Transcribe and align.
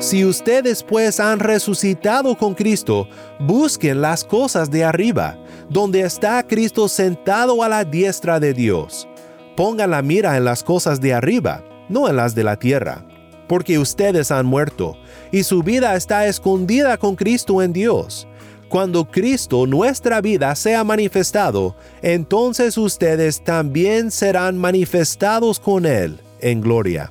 Si 0.00 0.24
ustedes 0.24 0.84
pues 0.84 1.18
han 1.18 1.40
resucitado 1.40 2.36
con 2.38 2.54
Cristo, 2.54 3.08
busquen 3.40 4.00
las 4.00 4.22
cosas 4.22 4.70
de 4.70 4.84
arriba, 4.84 5.36
donde 5.68 6.02
está 6.02 6.46
Cristo 6.46 6.88
sentado 6.88 7.64
a 7.64 7.68
la 7.68 7.84
diestra 7.84 8.38
de 8.38 8.54
Dios. 8.54 9.08
Pongan 9.56 9.90
la 9.90 10.02
mira 10.02 10.36
en 10.36 10.44
las 10.44 10.62
cosas 10.62 11.00
de 11.00 11.14
arriba, 11.14 11.64
no 11.88 12.08
en 12.08 12.14
las 12.14 12.36
de 12.36 12.44
la 12.44 12.56
tierra, 12.56 13.04
porque 13.48 13.80
ustedes 13.80 14.30
han 14.30 14.46
muerto, 14.46 14.96
y 15.32 15.42
su 15.42 15.64
vida 15.64 15.96
está 15.96 16.28
escondida 16.28 16.96
con 16.96 17.16
Cristo 17.16 17.60
en 17.60 17.72
Dios. 17.72 18.28
Cuando 18.68 19.10
Cristo, 19.10 19.66
nuestra 19.66 20.20
vida, 20.20 20.54
sea 20.54 20.84
manifestado, 20.84 21.74
entonces 22.02 22.78
ustedes 22.78 23.42
también 23.42 24.12
serán 24.12 24.58
manifestados 24.58 25.58
con 25.58 25.86
Él 25.86 26.20
en 26.40 26.60
gloria. 26.60 27.10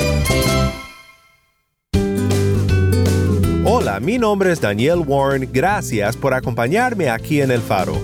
Mi 3.99 4.17
nombre 4.17 4.51
es 4.51 4.61
Daniel 4.61 5.03
Warren, 5.05 5.49
gracias 5.51 6.15
por 6.15 6.33
acompañarme 6.33 7.09
aquí 7.09 7.41
en 7.41 7.51
El 7.51 7.61
Faro. 7.61 7.99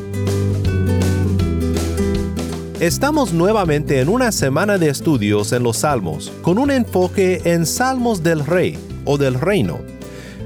Estamos 2.79 3.31
nuevamente 3.31 4.01
en 4.01 4.09
una 4.09 4.31
semana 4.31 4.77
de 4.77 4.89
estudios 4.89 5.51
en 5.53 5.63
los 5.63 5.77
Salmos, 5.77 6.31
con 6.41 6.57
un 6.57 6.71
enfoque 6.71 7.41
en 7.45 7.65
Salmos 7.65 8.21
del 8.21 8.45
Rey 8.45 8.77
o 9.05 9.17
del 9.17 9.35
Reino. 9.35 9.79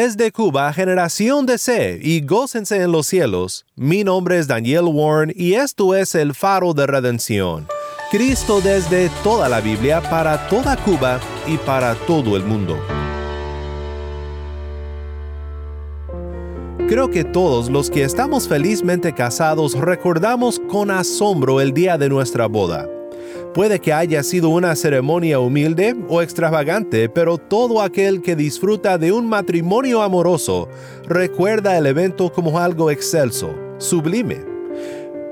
Desde 0.05 0.33
Cuba, 0.33 0.73
generación 0.73 1.47
de 1.47 1.59
C 1.59 2.01
y 2.03 2.23
gócense 2.23 2.83
en 2.83 2.91
los 2.91 3.07
cielos. 3.07 3.65
Mi 3.77 4.03
nombre 4.03 4.37
es 4.37 4.49
Daniel 4.49 4.87
Warren 4.87 5.33
y 5.37 5.53
esto 5.53 5.95
es 5.95 6.17
el 6.17 6.35
faro 6.35 6.75
de 6.75 6.89
redención. 6.89 7.69
Cristo 8.11 8.61
desde 8.61 9.11
toda 9.23 9.49
la 9.49 9.61
Biblia 9.61 10.03
para 10.11 10.49
toda 10.49 10.77
Cuba 10.77 11.21
y 11.47 11.57
para 11.57 11.95
todo 11.95 12.37
el 12.37 12.43
mundo. 12.43 12.77
Creo 16.89 17.09
que 17.09 17.23
todos 17.23 17.71
los 17.71 17.89
que 17.89 18.03
estamos 18.03 18.49
felizmente 18.49 19.15
casados 19.15 19.79
recordamos 19.79 20.59
con 20.69 20.91
asombro 20.91 21.61
el 21.61 21.73
día 21.73 21.97
de 21.97 22.09
nuestra 22.09 22.47
boda. 22.47 22.89
Puede 23.55 23.81
que 23.81 23.93
haya 23.93 24.23
sido 24.23 24.49
una 24.49 24.75
ceremonia 24.77 25.39
humilde 25.39 25.95
o 26.09 26.23
extravagante, 26.23 27.09
pero 27.09 27.39
todo 27.39 27.83
aquel 27.83 28.23
que 28.23 28.37
disfruta 28.37 28.99
de 28.99 29.13
un 29.13 29.27
matrimonio 29.27 30.03
amoroso 30.03 30.69
recuerda 31.07 31.77
el 31.77 31.87
evento 31.87 32.33
como 32.33 32.59
algo 32.59 32.91
excelso, 32.91 33.55
sublime. 33.79 34.53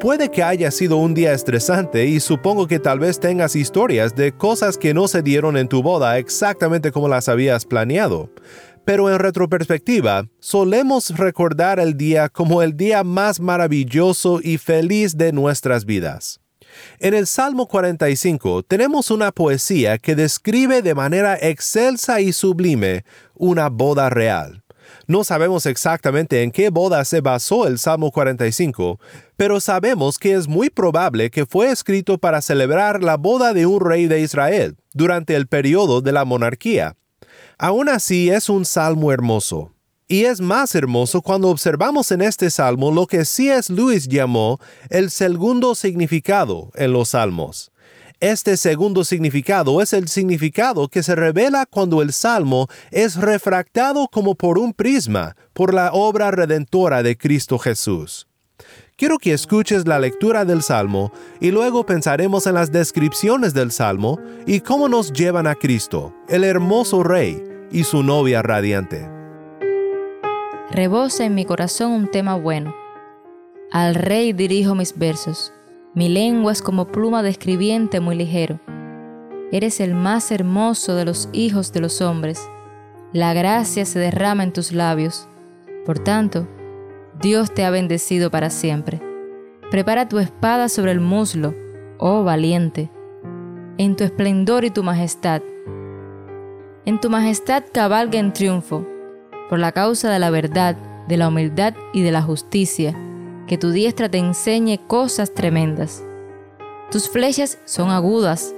Puede 0.00 0.30
que 0.30 0.42
haya 0.42 0.70
sido 0.70 0.96
un 0.96 1.12
día 1.12 1.34
estresante 1.34 2.06
y 2.06 2.20
supongo 2.20 2.66
que 2.66 2.78
tal 2.78 2.98
vez 2.98 3.20
tengas 3.20 3.54
historias 3.54 4.16
de 4.16 4.32
cosas 4.32 4.78
que 4.78 4.94
no 4.94 5.08
se 5.08 5.20
dieron 5.20 5.58
en 5.58 5.68
tu 5.68 5.82
boda 5.82 6.16
exactamente 6.16 6.90
como 6.90 7.08
las 7.08 7.28
habías 7.28 7.66
planeado 7.66 8.30
pero 8.84 9.08
en 9.08 9.18
retroperspectiva, 9.18 10.26
solemos 10.40 11.16
recordar 11.16 11.78
el 11.78 11.96
día 11.96 12.28
como 12.28 12.60
el 12.62 12.76
día 12.76 13.04
más 13.04 13.38
maravilloso 13.38 14.40
y 14.42 14.58
feliz 14.58 15.16
de 15.16 15.32
nuestras 15.32 15.84
vidas. 15.84 16.40
En 16.98 17.14
el 17.14 17.26
Salmo 17.26 17.66
45 17.66 18.62
tenemos 18.62 19.10
una 19.10 19.32
poesía 19.32 19.98
que 19.98 20.14
describe 20.14 20.82
de 20.82 20.94
manera 20.94 21.38
excelsa 21.40 22.20
y 22.20 22.32
sublime 22.32 23.04
una 23.34 23.68
boda 23.68 24.10
real. 24.10 24.62
No 25.06 25.24
sabemos 25.24 25.66
exactamente 25.66 26.42
en 26.42 26.50
qué 26.50 26.70
boda 26.70 27.04
se 27.04 27.20
basó 27.20 27.66
el 27.66 27.78
Salmo 27.78 28.10
45, 28.10 28.98
pero 29.36 29.60
sabemos 29.60 30.18
que 30.18 30.34
es 30.34 30.48
muy 30.48 30.70
probable 30.70 31.30
que 31.30 31.46
fue 31.46 31.70
escrito 31.70 32.18
para 32.18 32.42
celebrar 32.42 33.02
la 33.02 33.16
boda 33.16 33.52
de 33.52 33.66
un 33.66 33.80
rey 33.80 34.06
de 34.06 34.20
Israel 34.20 34.76
durante 34.92 35.36
el 35.36 35.46
periodo 35.46 36.00
de 36.00 36.12
la 36.12 36.24
monarquía 36.24 36.96
Aún 37.62 37.90
así 37.90 38.30
es 38.30 38.48
un 38.48 38.64
salmo 38.64 39.12
hermoso. 39.12 39.74
Y 40.10 40.24
es 40.24 40.40
más 40.40 40.74
hermoso 40.74 41.22
cuando 41.22 41.50
observamos 41.50 42.10
en 42.10 42.20
este 42.20 42.50
salmo 42.50 42.90
lo 42.90 43.06
que 43.06 43.24
C.S. 43.24 43.72
Lewis 43.72 44.08
llamó 44.08 44.58
el 44.88 45.08
segundo 45.08 45.76
significado 45.76 46.72
en 46.74 46.92
los 46.92 47.10
salmos. 47.10 47.70
Este 48.18 48.56
segundo 48.56 49.04
significado 49.04 49.80
es 49.80 49.92
el 49.92 50.08
significado 50.08 50.88
que 50.88 51.04
se 51.04 51.14
revela 51.14 51.64
cuando 51.64 52.02
el 52.02 52.12
salmo 52.12 52.66
es 52.90 53.14
refractado 53.14 54.08
como 54.10 54.34
por 54.34 54.58
un 54.58 54.74
prisma 54.74 55.36
por 55.52 55.72
la 55.72 55.92
obra 55.92 56.32
redentora 56.32 57.04
de 57.04 57.16
Cristo 57.16 57.60
Jesús. 57.60 58.26
Quiero 58.96 59.16
que 59.16 59.32
escuches 59.32 59.86
la 59.86 60.00
lectura 60.00 60.44
del 60.44 60.64
Salmo 60.64 61.12
y 61.40 61.52
luego 61.52 61.86
pensaremos 61.86 62.48
en 62.48 62.54
las 62.54 62.72
descripciones 62.72 63.54
del 63.54 63.70
Salmo 63.70 64.18
y 64.44 64.58
cómo 64.58 64.88
nos 64.88 65.12
llevan 65.12 65.46
a 65.46 65.54
Cristo, 65.54 66.12
el 66.28 66.42
hermoso 66.42 67.04
Rey, 67.04 67.40
y 67.70 67.84
su 67.84 68.02
novia 68.02 68.42
radiante. 68.42 69.19
Rebosa 70.70 71.24
en 71.24 71.34
mi 71.34 71.44
corazón 71.44 71.92
un 71.92 72.08
tema 72.08 72.36
bueno. 72.36 72.74
Al 73.72 73.94
Rey 73.94 74.32
dirijo 74.32 74.74
mis 74.74 74.96
versos. 74.98 75.52
Mi 75.94 76.08
lengua 76.08 76.52
es 76.52 76.62
como 76.62 76.86
pluma 76.86 77.22
de 77.22 77.30
escribiente 77.30 78.00
muy 78.00 78.14
ligero. 78.16 78.60
Eres 79.52 79.80
el 79.80 79.94
más 79.94 80.30
hermoso 80.30 80.94
de 80.94 81.04
los 81.04 81.28
hijos 81.32 81.72
de 81.72 81.80
los 81.80 82.00
hombres. 82.00 82.48
La 83.12 83.34
gracia 83.34 83.84
se 83.84 83.98
derrama 83.98 84.44
en 84.44 84.52
tus 84.52 84.72
labios. 84.72 85.28
Por 85.84 85.98
tanto, 85.98 86.46
Dios 87.20 87.52
te 87.52 87.64
ha 87.64 87.70
bendecido 87.70 88.30
para 88.30 88.50
siempre. 88.50 89.02
Prepara 89.70 90.08
tu 90.08 90.18
espada 90.18 90.68
sobre 90.68 90.92
el 90.92 91.00
muslo, 91.00 91.54
oh 91.98 92.22
valiente, 92.22 92.90
en 93.78 93.96
tu 93.96 94.04
esplendor 94.04 94.64
y 94.64 94.70
tu 94.70 94.82
majestad 94.82 95.42
en 96.86 96.98
tu 96.98 97.10
majestad 97.10 97.64
cabalga 97.72 98.18
en 98.18 98.32
triunfo, 98.32 98.86
por 99.50 99.58
la 99.58 99.72
causa 99.72 100.10
de 100.10 100.18
la 100.20 100.30
verdad, 100.30 100.76
de 101.08 101.16
la 101.16 101.28
humildad 101.28 101.74
y 101.92 102.02
de 102.02 102.12
la 102.12 102.22
justicia, 102.22 102.96
que 103.48 103.58
tu 103.58 103.72
diestra 103.72 104.08
te 104.08 104.16
enseñe 104.16 104.78
cosas 104.86 105.34
tremendas. 105.34 106.04
Tus 106.90 107.10
flechas 107.10 107.58
son 107.66 107.90
agudas, 107.90 108.54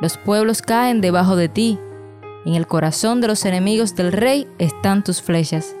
los 0.00 0.18
pueblos 0.18 0.62
caen 0.62 1.00
debajo 1.00 1.34
de 1.34 1.48
ti, 1.48 1.78
en 2.44 2.54
el 2.54 2.66
corazón 2.66 3.20
de 3.20 3.28
los 3.28 3.44
enemigos 3.46 3.96
del 3.96 4.12
rey 4.12 4.46
están 4.58 5.02
tus 5.02 5.20
flechas. 5.20 5.74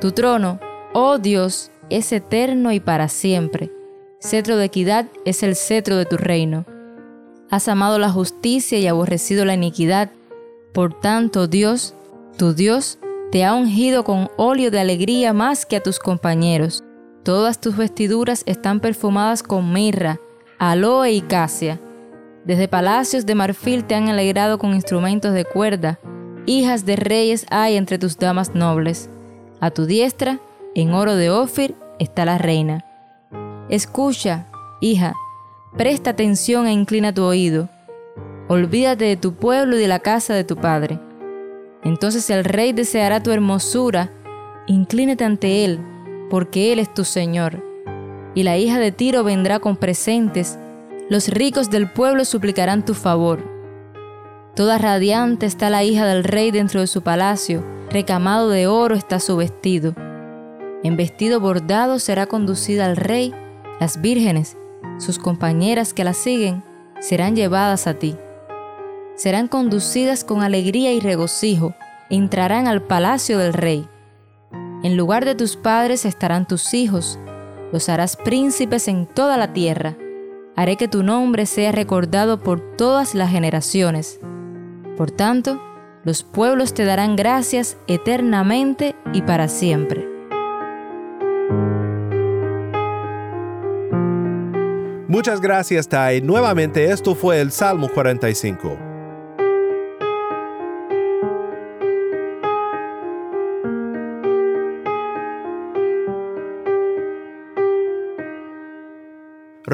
Tu 0.00 0.12
trono, 0.12 0.60
oh 0.94 1.18
Dios, 1.18 1.70
es 1.90 2.12
eterno 2.12 2.72
y 2.72 2.80
para 2.80 3.08
siempre. 3.08 3.70
Cetro 4.20 4.56
de 4.56 4.64
equidad 4.64 5.06
es 5.24 5.42
el 5.42 5.56
cetro 5.56 5.96
de 5.96 6.06
tu 6.06 6.16
reino. 6.16 6.64
Has 7.50 7.68
amado 7.68 7.98
la 7.98 8.10
justicia 8.10 8.78
y 8.78 8.86
aborrecido 8.86 9.44
la 9.44 9.54
iniquidad 9.54 10.10
por 10.72 10.98
tanto, 10.98 11.46
Dios, 11.48 11.94
tu 12.38 12.54
Dios, 12.54 12.98
te 13.32 13.44
ha 13.44 13.54
ungido 13.54 14.04
con 14.04 14.28
óleo 14.36 14.70
de 14.70 14.78
alegría 14.78 15.32
más 15.32 15.66
que 15.66 15.76
a 15.76 15.82
tus 15.82 15.98
compañeros. 15.98 16.84
Todas 17.24 17.60
tus 17.60 17.76
vestiduras 17.76 18.42
están 18.46 18.78
perfumadas 18.78 19.42
con 19.42 19.72
mirra, 19.72 20.20
aloe 20.58 21.10
y 21.10 21.22
casia. 21.22 21.80
Desde 22.44 22.68
palacios 22.68 23.24
de 23.24 23.34
marfil 23.34 23.84
te 23.84 23.94
han 23.94 24.08
alegrado 24.08 24.58
con 24.58 24.74
instrumentos 24.74 25.32
de 25.32 25.44
cuerda. 25.44 25.98
Hijas 26.46 26.84
de 26.84 26.96
reyes 26.96 27.46
hay 27.50 27.76
entre 27.76 27.98
tus 27.98 28.18
damas 28.18 28.54
nobles. 28.54 29.08
A 29.60 29.70
tu 29.70 29.86
diestra, 29.86 30.38
en 30.74 30.92
oro 30.92 31.16
de 31.16 31.30
Ofir, 31.30 31.74
está 31.98 32.24
la 32.24 32.36
reina. 32.36 32.84
Escucha, 33.70 34.46
hija, 34.80 35.14
presta 35.76 36.10
atención 36.10 36.66
e 36.66 36.72
inclina 36.72 37.14
tu 37.14 37.22
oído 37.22 37.68
olvídate 38.52 39.06
de 39.06 39.16
tu 39.16 39.34
pueblo 39.34 39.76
y 39.76 39.80
de 39.80 39.88
la 39.88 40.00
casa 40.00 40.34
de 40.34 40.44
tu 40.44 40.56
padre. 40.56 40.98
Entonces 41.84 42.30
el 42.30 42.44
rey 42.44 42.72
deseará 42.72 43.22
tu 43.22 43.32
hermosura, 43.32 44.10
inclínate 44.66 45.24
ante 45.24 45.64
él, 45.64 45.80
porque 46.30 46.72
él 46.72 46.78
es 46.78 46.92
tu 46.92 47.04
Señor. 47.04 47.64
Y 48.34 48.44
la 48.44 48.56
hija 48.56 48.78
de 48.78 48.92
Tiro 48.92 49.24
vendrá 49.24 49.58
con 49.58 49.76
presentes, 49.76 50.58
los 51.10 51.28
ricos 51.28 51.70
del 51.70 51.90
pueblo 51.90 52.24
suplicarán 52.24 52.84
tu 52.84 52.94
favor. 52.94 53.42
Toda 54.54 54.78
radiante 54.78 55.46
está 55.46 55.70
la 55.70 55.82
hija 55.82 56.06
del 56.06 56.24
rey 56.24 56.50
dentro 56.50 56.80
de 56.80 56.86
su 56.86 57.02
palacio, 57.02 57.64
recamado 57.90 58.48
de 58.48 58.66
oro 58.66 58.94
está 58.94 59.18
su 59.18 59.36
vestido. 59.36 59.94
En 60.84 60.96
vestido 60.96 61.40
bordado 61.40 61.98
será 61.98 62.26
conducida 62.26 62.86
al 62.86 62.96
rey, 62.96 63.34
las 63.80 64.00
vírgenes, 64.00 64.56
sus 64.98 65.18
compañeras 65.18 65.92
que 65.92 66.04
la 66.04 66.14
siguen, 66.14 66.62
serán 67.00 67.34
llevadas 67.34 67.86
a 67.86 67.94
ti 67.94 68.16
serán 69.16 69.48
conducidas 69.48 70.24
con 70.24 70.42
alegría 70.42 70.92
y 70.92 71.00
regocijo, 71.00 71.74
entrarán 72.10 72.66
al 72.66 72.82
palacio 72.82 73.38
del 73.38 73.52
rey. 73.52 73.88
En 74.82 74.96
lugar 74.96 75.24
de 75.24 75.34
tus 75.34 75.56
padres 75.56 76.04
estarán 76.04 76.46
tus 76.46 76.74
hijos, 76.74 77.18
los 77.72 77.88
harás 77.88 78.16
príncipes 78.16 78.88
en 78.88 79.06
toda 79.06 79.36
la 79.36 79.52
tierra. 79.52 79.96
Haré 80.56 80.76
que 80.76 80.88
tu 80.88 81.02
nombre 81.02 81.46
sea 81.46 81.72
recordado 81.72 82.40
por 82.40 82.76
todas 82.76 83.14
las 83.14 83.30
generaciones. 83.30 84.20
Por 84.96 85.10
tanto, 85.10 85.60
los 86.04 86.22
pueblos 86.22 86.74
te 86.74 86.84
darán 86.84 87.16
gracias 87.16 87.76
eternamente 87.86 88.94
y 89.12 89.22
para 89.22 89.48
siempre. 89.48 90.08
Muchas 95.08 95.40
gracias, 95.40 95.88
Tai. 95.88 96.20
Nuevamente, 96.22 96.90
esto 96.90 97.14
fue 97.14 97.40
el 97.40 97.52
Salmo 97.52 97.88
45. 97.88 98.91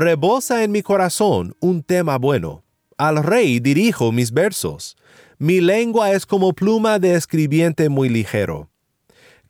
Rebosa 0.00 0.62
en 0.62 0.70
mi 0.70 0.80
corazón 0.82 1.56
un 1.58 1.82
tema 1.82 2.18
bueno. 2.18 2.62
Al 2.98 3.20
rey 3.20 3.58
dirijo 3.58 4.12
mis 4.12 4.30
versos. 4.30 4.96
Mi 5.38 5.60
lengua 5.60 6.12
es 6.12 6.24
como 6.24 6.52
pluma 6.52 7.00
de 7.00 7.16
escribiente 7.16 7.88
muy 7.88 8.08
ligero. 8.08 8.70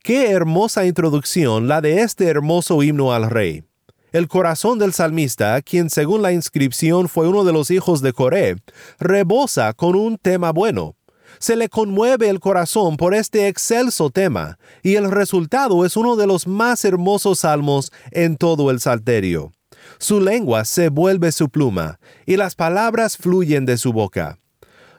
Qué 0.02 0.30
hermosa 0.30 0.86
introducción 0.86 1.68
la 1.68 1.82
de 1.82 2.00
este 2.00 2.28
hermoso 2.28 2.82
himno 2.82 3.12
al 3.12 3.28
rey. 3.28 3.62
El 4.10 4.26
corazón 4.26 4.78
del 4.78 4.94
salmista, 4.94 5.60
quien 5.60 5.90
según 5.90 6.22
la 6.22 6.32
inscripción 6.32 7.10
fue 7.10 7.28
uno 7.28 7.44
de 7.44 7.52
los 7.52 7.70
hijos 7.70 8.00
de 8.00 8.14
Coré, 8.14 8.56
rebosa 8.98 9.74
con 9.74 9.96
un 9.96 10.16
tema 10.16 10.50
bueno. 10.50 10.96
Se 11.40 11.56
le 11.56 11.68
conmueve 11.68 12.30
el 12.30 12.40
corazón 12.40 12.96
por 12.96 13.14
este 13.14 13.48
excelso 13.48 14.08
tema, 14.08 14.58
y 14.82 14.94
el 14.94 15.10
resultado 15.10 15.84
es 15.84 15.94
uno 15.94 16.16
de 16.16 16.26
los 16.26 16.46
más 16.46 16.86
hermosos 16.86 17.40
salmos 17.40 17.92
en 18.12 18.38
todo 18.38 18.70
el 18.70 18.80
Salterio. 18.80 19.52
Su 19.98 20.20
lengua 20.20 20.64
se 20.64 20.88
vuelve 20.88 21.32
su 21.32 21.48
pluma, 21.48 21.98
y 22.26 22.36
las 22.36 22.54
palabras 22.54 23.16
fluyen 23.16 23.64
de 23.64 23.78
su 23.78 23.92
boca. 23.92 24.38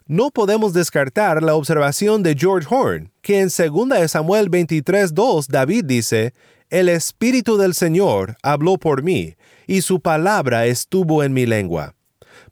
No 0.07 0.31
podemos 0.31 0.73
descartar 0.73 1.43
la 1.43 1.53
observación 1.53 2.23
de 2.23 2.35
George 2.35 2.67
Horn, 2.67 3.11
que 3.21 3.41
en 3.41 3.49
2 3.49 4.09
Samuel 4.09 4.49
23.2 4.49 5.47
David 5.47 5.85
dice, 5.85 6.33
El 6.71 6.89
Espíritu 6.89 7.57
del 7.57 7.75
Señor 7.75 8.35
habló 8.41 8.77
por 8.77 9.03
mí, 9.03 9.35
y 9.67 9.81
su 9.81 9.99
palabra 9.99 10.65
estuvo 10.65 11.23
en 11.23 11.33
mi 11.33 11.45
lengua. 11.45 11.93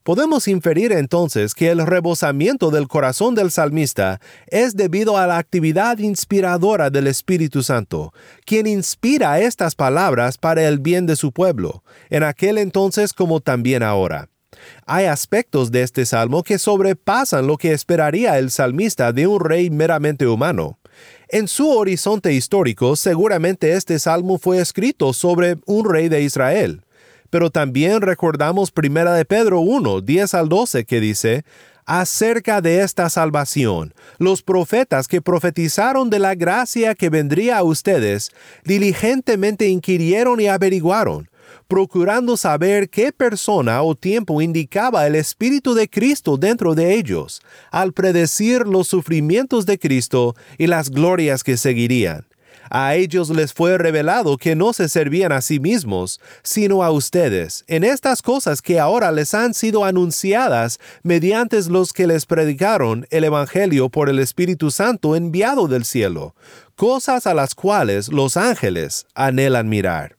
Podemos 0.08 0.48
inferir 0.48 0.94
entonces 0.94 1.54
que 1.54 1.70
el 1.70 1.86
rebosamiento 1.86 2.72
del 2.72 2.88
corazón 2.88 3.36
del 3.36 3.52
salmista 3.52 4.22
es 4.48 4.78
debido 4.78 5.18
a 5.18 5.28
la 5.28 5.38
actividad 5.38 5.98
inspiradora 5.98 6.90
del 6.90 7.08
Espíritu 7.08 7.62
Santo, 7.62 8.14
quien 8.46 8.68
inspira 8.68 9.42
estas 9.42 9.76
palabras 9.76 10.38
para 10.38 10.66
el 10.66 10.80
bien 10.80 11.08
de 11.08 11.18
su 11.18 11.34
pueblo, 11.34 11.84
en 12.10 12.24
aquel 12.24 12.58
entonces 12.58 13.12
como 13.12 13.42
también 13.42 13.84
ahora. 13.84 14.30
Hay 14.86 15.08
aspectos 15.08 15.72
de 15.72 15.82
este 15.82 16.06
salmo 16.06 16.42
que 16.42 16.58
sobrepasan 16.58 17.46
lo 17.46 17.58
que 17.58 17.74
esperaría 17.74 18.40
el 18.40 18.50
salmista 18.50 19.12
de 19.12 19.28
un 19.28 19.42
rey 19.42 19.70
meramente 19.70 20.26
humano. 20.26 20.80
En 21.28 21.50
su 21.50 21.70
horizonte 21.70 22.32
histórico, 22.32 22.96
seguramente 22.96 23.74
este 23.74 24.00
salmo 24.00 24.38
fue 24.38 24.62
escrito 24.62 25.12
sobre 25.12 25.58
un 25.66 25.84
rey 25.92 26.08
de 26.08 26.22
Israel. 26.22 26.86
Pero 27.29 27.50
también 27.50 28.01
recordamos 28.01 28.72
1 28.75 29.13
de 29.13 29.25
Pedro 29.25 29.60
1, 29.60 30.01
10 30.01 30.34
al 30.34 30.50
12, 30.50 30.86
que 30.86 31.00
dice, 31.00 31.43
acerca 31.86 32.62
de 32.62 32.81
esta 32.81 33.10
salvación, 33.10 33.93
los 34.17 34.43
profetas 34.43 35.07
que 35.07 35.22
profetizaron 35.22 36.10
de 36.10 36.19
la 36.19 36.36
gracia 36.36 36.96
que 36.96 37.10
vendría 37.10 37.57
a 37.57 37.63
ustedes, 37.63 38.31
diligentemente 38.63 39.67
inquirieron 39.67 40.39
y 40.41 40.48
averiguaron 40.48 41.29
procurando 41.67 42.38
saber 42.38 42.89
qué 42.89 43.12
persona 43.12 43.81
o 43.81 43.96
tiempo 43.96 44.41
indicaba 44.41 45.07
el 45.07 45.15
Espíritu 45.15 45.74
de 45.74 45.89
Cristo 45.89 46.38
dentro 46.38 46.75
de 46.75 46.96
ellos, 46.96 47.41
al 47.72 47.93
predecir 47.93 48.67
los 48.67 48.88
sufrimientos 48.88 49.65
de 49.65 49.77
Cristo 49.77 50.36
y 50.57 50.67
las 50.67 50.89
glorias 50.89 51.43
que 51.43 51.57
seguirían. 51.57 52.26
A 52.70 52.96
ellos 52.96 53.30
les 53.30 53.54
fue 53.54 53.78
revelado 53.78 54.38
que 54.38 54.56
no 54.56 54.74
se 54.74 54.90
servían 54.90 55.32
a 55.32 55.42
sí 55.42 55.60
mismos, 55.60 56.20
sino 56.44 56.84
a 56.84 56.92
ustedes, 56.92 57.64
en 57.68 57.84
estas 57.84 58.22
cosas 58.22 58.62
que 58.62 58.80
ahora 58.80 59.12
les 59.12 59.34
han 59.34 59.54
sido 59.54 59.86
anunciadas 59.86 60.80
mediante 61.04 61.58
los 61.70 61.94
que 61.94 62.08
les 62.08 62.26
predicaron 62.26 63.08
el 63.10 63.24
Evangelio 63.24 63.90
por 63.90 64.10
el 64.10 64.20
Espíritu 64.20 64.70
Santo 64.70 65.16
enviado 65.16 65.68
del 65.68 65.86
cielo, 65.86 66.36
cosas 66.76 67.26
a 67.26 67.34
las 67.34 67.56
cuales 67.56 68.10
los 68.10 68.38
ángeles 68.38 69.08
anhelan 69.16 69.70
mirar. 69.70 70.17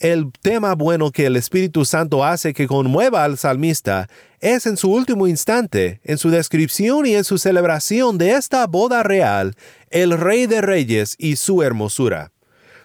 El 0.00 0.32
tema 0.40 0.74
bueno 0.74 1.12
que 1.12 1.26
el 1.26 1.36
Espíritu 1.36 1.84
Santo 1.84 2.24
hace 2.24 2.54
que 2.54 2.66
conmueva 2.66 3.22
al 3.22 3.36
salmista 3.36 4.08
es 4.40 4.64
en 4.64 4.78
su 4.78 4.90
último 4.90 5.26
instante, 5.28 6.00
en 6.04 6.16
su 6.16 6.30
descripción 6.30 7.04
y 7.04 7.16
en 7.16 7.24
su 7.24 7.36
celebración 7.36 8.16
de 8.16 8.32
esta 8.32 8.66
boda 8.66 9.02
real, 9.02 9.54
el 9.90 10.16
Rey 10.16 10.46
de 10.46 10.62
Reyes 10.62 11.16
y 11.18 11.36
su 11.36 11.62
hermosura. 11.62 12.32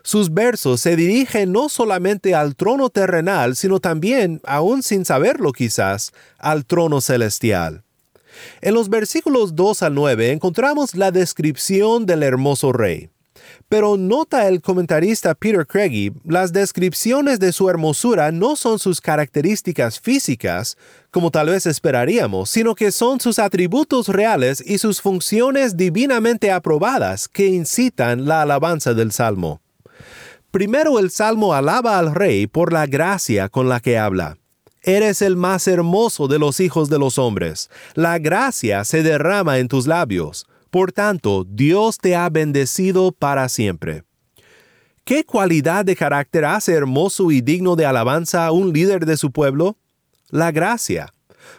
Sus 0.03 0.33
versos 0.33 0.81
se 0.81 0.97
dirigen 0.97 1.53
no 1.53 1.69
solamente 1.69 2.35
al 2.35 2.57
trono 2.57 2.89
terrenal, 2.89 3.55
sino 3.55 3.79
también, 3.79 4.41
aún 4.43 4.83
sin 4.83 5.05
saberlo 5.05 5.53
quizás, 5.53 6.11
al 6.37 6.65
trono 6.65 6.99
celestial. 6.99 7.85
En 8.59 8.73
los 8.73 8.89
versículos 8.89 9.55
2 9.55 9.83
al 9.83 9.93
9 9.93 10.31
encontramos 10.33 10.95
la 10.95 11.11
descripción 11.11 12.05
del 12.05 12.23
hermoso 12.23 12.73
rey. 12.73 13.09
Pero 13.69 13.97
nota 13.97 14.47
el 14.47 14.61
comentarista 14.61 15.35
Peter 15.35 15.65
Craigie, 15.65 16.13
las 16.23 16.53
descripciones 16.53 17.39
de 17.39 17.51
su 17.51 17.69
hermosura 17.69 18.31
no 18.31 18.55
son 18.55 18.79
sus 18.79 19.01
características 19.01 19.99
físicas, 19.99 20.77
como 21.11 21.31
tal 21.31 21.47
vez 21.49 21.65
esperaríamos, 21.65 22.49
sino 22.49 22.75
que 22.75 22.91
son 22.91 23.19
sus 23.19 23.39
atributos 23.39 24.07
reales 24.07 24.63
y 24.65 24.77
sus 24.77 25.01
funciones 25.01 25.77
divinamente 25.77 26.51
aprobadas 26.51 27.27
que 27.27 27.47
incitan 27.47 28.25
la 28.25 28.41
alabanza 28.41 28.93
del 28.93 29.11
Salmo. 29.11 29.61
Primero 30.51 30.99
el 30.99 31.11
Salmo 31.11 31.53
alaba 31.53 31.99
al 31.99 32.15
Rey 32.15 32.47
por 32.47 32.71
la 32.71 32.85
gracia 32.85 33.49
con 33.49 33.67
la 33.67 33.79
que 33.81 33.97
habla. 33.97 34.37
Eres 34.83 35.23
el 35.23 35.35
más 35.35 35.67
hermoso 35.67 36.27
de 36.27 36.37
los 36.37 36.59
hijos 36.59 36.89
de 36.89 36.99
los 36.99 37.17
hombres. 37.17 37.71
La 37.95 38.19
gracia 38.19 38.83
se 38.85 39.01
derrama 39.01 39.57
en 39.57 39.67
tus 39.67 39.87
labios. 39.87 40.47
Por 40.75 40.91
tanto, 40.91 41.45
Dios 41.47 41.99
te 41.99 42.17
ha 42.17 42.29
bendecido 42.29 43.13
para 43.13 43.47
siempre. 43.47 44.03
¿Qué 45.05 45.23
cualidad 45.23 45.85
de 45.85 45.95
carácter 45.95 46.43
hace 46.43 46.73
hermoso 46.73 47.31
y 47.31 47.39
digno 47.39 47.77
de 47.77 47.85
alabanza 47.85 48.45
a 48.45 48.51
un 48.51 48.73
líder 48.73 49.05
de 49.05 49.15
su 49.15 49.31
pueblo? 49.31 49.77
La 50.31 50.51
gracia. 50.51 51.13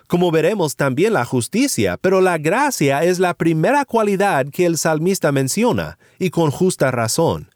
Como 0.06 0.30
veremos 0.30 0.76
también 0.76 1.14
la 1.14 1.24
justicia, 1.24 1.96
pero 1.96 2.20
la 2.20 2.36
gracia 2.36 3.04
es 3.04 3.18
la 3.18 3.32
primera 3.32 3.86
cualidad 3.86 4.48
que 4.52 4.66
el 4.66 4.76
salmista 4.76 5.32
menciona, 5.32 5.98
y 6.18 6.28
con 6.28 6.50
justa 6.50 6.90
razón. 6.90 7.48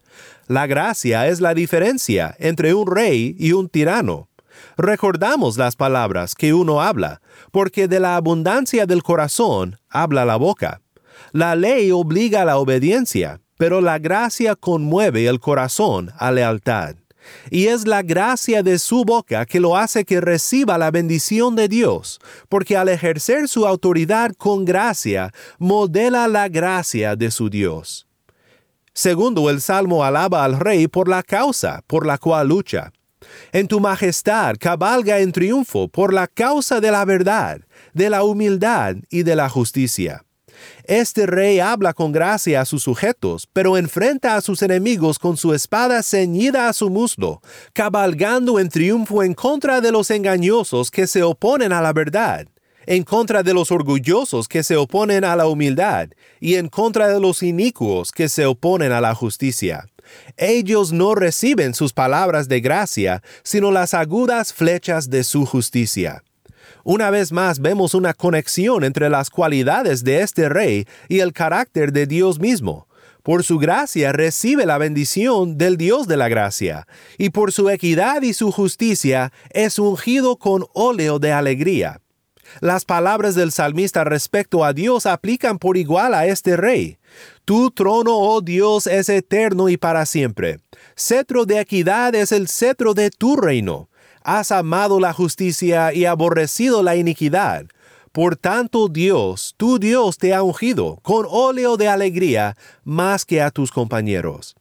La 0.47 0.65
gracia 0.65 1.27
es 1.27 1.41
la 1.41 1.53
diferencia 1.53 2.35
entre 2.39 2.73
un 2.73 2.87
rey 2.87 3.35
y 3.37 3.51
un 3.51 3.69
tirano. 3.69 4.29
Recordamos 4.77 5.59
las 5.59 5.75
palabras 5.75 6.33
que 6.33 6.55
uno 6.55 6.81
habla, 6.81 7.21
porque 7.51 7.87
de 7.87 7.99
la 7.99 8.15
abundancia 8.15 8.87
del 8.87 9.03
corazón 9.03 9.77
habla 9.89 10.25
la 10.25 10.37
boca. 10.37 10.81
La 11.31 11.55
ley 11.55 11.91
obliga 11.91 12.41
a 12.41 12.45
la 12.45 12.57
obediencia, 12.57 13.39
pero 13.57 13.81
la 13.81 13.99
gracia 13.99 14.55
conmueve 14.55 15.27
el 15.27 15.39
corazón 15.39 16.11
a 16.17 16.31
lealtad. 16.31 16.95
Y 17.49 17.67
es 17.67 17.87
la 17.87 18.01
gracia 18.01 18.63
de 18.63 18.79
su 18.79 19.05
boca 19.05 19.45
que 19.45 19.59
lo 19.59 19.77
hace 19.77 20.05
que 20.05 20.21
reciba 20.21 20.77
la 20.77 20.91
bendición 20.91 21.55
de 21.55 21.67
Dios, 21.67 22.19
porque 22.49 22.75
al 22.75 22.89
ejercer 22.89 23.47
su 23.47 23.67
autoridad 23.67 24.31
con 24.37 24.65
gracia, 24.65 25.31
modela 25.59 26.27
la 26.27 26.49
gracia 26.49 27.15
de 27.15 27.31
su 27.31 27.49
Dios. 27.49 28.07
Segundo, 28.93 29.49
el 29.49 29.61
Salmo 29.61 30.03
alaba 30.03 30.43
al 30.43 30.59
Rey 30.59 30.87
por 30.87 31.07
la 31.07 31.23
causa 31.23 31.83
por 31.87 32.05
la 32.05 32.17
cual 32.17 32.49
lucha. 32.49 32.91
En 33.51 33.67
tu 33.67 33.79
majestad 33.79 34.55
cabalga 34.59 35.19
en 35.19 35.31
triunfo 35.31 35.87
por 35.87 36.13
la 36.13 36.27
causa 36.27 36.81
de 36.81 36.91
la 36.91 37.05
verdad, 37.05 37.61
de 37.93 38.09
la 38.09 38.23
humildad 38.23 38.95
y 39.09 39.23
de 39.23 39.35
la 39.35 39.47
justicia. 39.47 40.25
Este 40.85 41.25
rey 41.25 41.59
habla 41.59 41.93
con 41.93 42.11
gracia 42.11 42.61
a 42.61 42.65
sus 42.65 42.83
sujetos, 42.83 43.47
pero 43.53 43.77
enfrenta 43.77 44.35
a 44.35 44.41
sus 44.41 44.61
enemigos 44.61 45.19
con 45.19 45.37
su 45.37 45.53
espada 45.53 46.03
ceñida 46.03 46.67
a 46.67 46.73
su 46.73 46.89
muslo, 46.89 47.41
cabalgando 47.73 48.59
en 48.59 48.69
triunfo 48.69 49.23
en 49.23 49.33
contra 49.33 49.81
de 49.81 49.91
los 49.91 50.11
engañosos 50.11 50.91
que 50.91 51.07
se 51.07 51.23
oponen 51.23 51.73
a 51.73 51.81
la 51.81 51.93
verdad, 51.93 52.47
en 52.85 53.03
contra 53.03 53.43
de 53.43 53.53
los 53.53 53.71
orgullosos 53.71 54.47
que 54.47 54.63
se 54.63 54.75
oponen 54.75 55.23
a 55.23 55.35
la 55.35 55.47
humildad, 55.47 56.09
y 56.39 56.55
en 56.55 56.67
contra 56.67 57.07
de 57.07 57.19
los 57.19 57.43
inicuos 57.43 58.11
que 58.11 58.29
se 58.29 58.45
oponen 58.45 58.91
a 58.91 59.01
la 59.01 59.13
justicia. 59.13 59.87
Ellos 60.37 60.91
no 60.91 61.15
reciben 61.15 61.73
sus 61.73 61.93
palabras 61.93 62.47
de 62.47 62.59
gracia, 62.59 63.21
sino 63.43 63.71
las 63.71 63.93
agudas 63.93 64.53
flechas 64.53 65.09
de 65.09 65.23
su 65.23 65.45
justicia. 65.45 66.23
Una 66.83 67.09
vez 67.11 67.31
más 67.31 67.59
vemos 67.59 67.93
una 67.93 68.13
conexión 68.13 68.83
entre 68.83 69.09
las 69.09 69.29
cualidades 69.29 70.03
de 70.03 70.21
este 70.21 70.49
rey 70.49 70.87
y 71.07 71.19
el 71.19 71.33
carácter 71.33 71.91
de 71.91 72.07
Dios 72.07 72.39
mismo. 72.39 72.87
Por 73.23 73.43
su 73.43 73.59
gracia 73.59 74.11
recibe 74.11 74.65
la 74.65 74.79
bendición 74.79 75.57
del 75.57 75.77
Dios 75.77 76.07
de 76.07 76.17
la 76.17 76.27
gracia, 76.27 76.87
y 77.19 77.29
por 77.29 77.51
su 77.51 77.69
equidad 77.69 78.23
y 78.23 78.33
su 78.33 78.51
justicia 78.51 79.31
es 79.51 79.77
ungido 79.77 80.37
con 80.37 80.65
óleo 80.73 81.19
de 81.19 81.31
alegría. 81.31 82.01
Las 82.61 82.83
palabras 82.83 83.35
del 83.35 83.51
salmista 83.51 84.03
respecto 84.03 84.65
a 84.65 84.73
Dios 84.73 85.05
aplican 85.05 85.59
por 85.59 85.77
igual 85.77 86.15
a 86.15 86.25
este 86.25 86.57
rey. 86.57 86.97
Tu 87.45 87.69
trono, 87.71 88.17
oh 88.17 88.41
Dios, 88.41 88.87
es 88.87 89.07
eterno 89.07 89.69
y 89.69 89.77
para 89.77 90.05
siempre. 90.05 90.59
Cetro 90.95 91.45
de 91.45 91.59
equidad 91.59 92.15
es 92.15 92.31
el 92.31 92.47
cetro 92.47 92.93
de 92.93 93.11
tu 93.11 93.37
reino 93.37 93.90
has 94.23 94.51
amado 94.51 94.99
la 94.99 95.13
justicia 95.13 95.93
y 95.93 96.05
aborrecido 96.05 96.83
la 96.83 96.95
iniquidad. 96.95 97.65
Por 98.11 98.35
tanto 98.35 98.87
Dios, 98.87 99.53
tu 99.57 99.79
Dios 99.79 100.17
te 100.17 100.33
ha 100.33 100.43
ungido 100.43 100.99
con 101.01 101.25
óleo 101.29 101.77
de 101.77 101.87
alegría 101.87 102.57
más 102.83 103.25
que 103.25 103.41
a 103.41 103.51
tus 103.51 103.71
compañeros. 103.71 104.55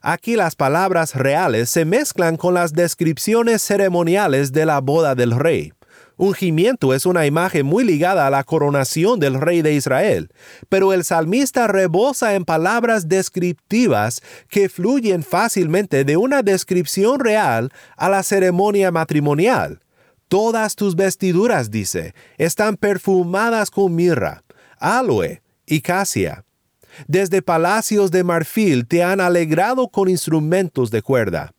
Aquí 0.00 0.36
las 0.36 0.54
palabras 0.54 1.14
reales 1.14 1.70
se 1.70 1.84
mezclan 1.84 2.36
con 2.36 2.54
las 2.54 2.72
descripciones 2.72 3.62
ceremoniales 3.62 4.52
de 4.52 4.64
la 4.64 4.80
boda 4.80 5.14
del 5.14 5.32
rey. 5.32 5.72
Ungimiento 6.18 6.94
es 6.94 7.06
una 7.06 7.26
imagen 7.26 7.64
muy 7.64 7.84
ligada 7.84 8.26
a 8.26 8.30
la 8.30 8.42
coronación 8.42 9.20
del 9.20 9.40
rey 9.40 9.62
de 9.62 9.74
Israel, 9.74 10.32
pero 10.68 10.92
el 10.92 11.04
salmista 11.04 11.68
rebosa 11.68 12.34
en 12.34 12.44
palabras 12.44 13.08
descriptivas 13.08 14.20
que 14.48 14.68
fluyen 14.68 15.22
fácilmente 15.22 16.04
de 16.04 16.16
una 16.16 16.42
descripción 16.42 17.20
real 17.20 17.70
a 17.96 18.08
la 18.08 18.24
ceremonia 18.24 18.90
matrimonial. 18.90 19.80
Todas 20.26 20.74
tus 20.74 20.96
vestiduras, 20.96 21.70
dice, 21.70 22.14
están 22.36 22.76
perfumadas 22.76 23.70
con 23.70 23.94
mirra, 23.94 24.42
aloe 24.80 25.40
y 25.66 25.82
casia. 25.82 26.44
Desde 27.06 27.42
palacios 27.42 28.10
de 28.10 28.24
marfil 28.24 28.88
te 28.88 29.04
han 29.04 29.20
alegrado 29.20 29.86
con 29.86 30.08
instrumentos 30.08 30.90
de 30.90 31.00
cuerda. 31.00 31.52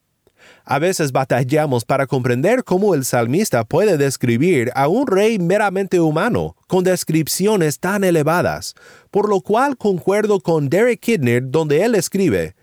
A 0.72 0.78
veces 0.78 1.12
batallamos 1.12 1.84
para 1.84 2.06
comprender 2.06 2.64
cómo 2.64 2.94
el 2.94 3.04
salmista 3.04 3.64
puede 3.64 3.98
describir 3.98 4.70
a 4.76 4.88
un 4.88 5.08
rey 5.08 5.40
meramente 5.40 6.00
humano, 6.00 6.56
con 6.68 6.84
descripciones 6.84 7.80
tan 7.80 8.04
elevadas, 8.04 8.76
por 9.10 9.28
lo 9.28 9.42
cual 9.42 9.78
concuerdo 9.78 10.40
con 10.42 10.70
Derek 10.70 11.00
Kidner 11.00 11.50
donde 11.50 11.82
él 11.82 11.96
escribe, 11.96 12.54